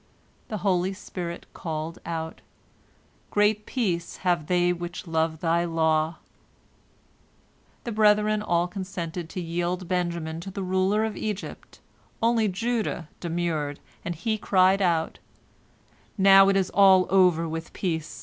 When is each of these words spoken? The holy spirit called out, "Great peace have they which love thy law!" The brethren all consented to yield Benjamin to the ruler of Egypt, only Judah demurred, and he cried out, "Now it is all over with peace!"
The 0.47 0.57
holy 0.65 0.93
spirit 0.93 1.45
called 1.53 1.99
out, 2.07 2.41
"Great 3.29 3.67
peace 3.67 4.17
have 4.25 4.47
they 4.47 4.73
which 4.73 5.05
love 5.05 5.41
thy 5.41 5.63
law!" 5.63 6.15
The 7.83 7.91
brethren 7.91 8.41
all 8.41 8.67
consented 8.67 9.29
to 9.29 9.39
yield 9.39 9.87
Benjamin 9.87 10.39
to 10.41 10.49
the 10.49 10.63
ruler 10.63 11.05
of 11.05 11.15
Egypt, 11.15 11.81
only 12.19 12.47
Judah 12.47 13.09
demurred, 13.19 13.79
and 14.03 14.15
he 14.15 14.39
cried 14.39 14.81
out, 14.81 15.19
"Now 16.17 16.49
it 16.49 16.55
is 16.57 16.71
all 16.71 17.05
over 17.11 17.47
with 17.47 17.71
peace!" 17.71 18.19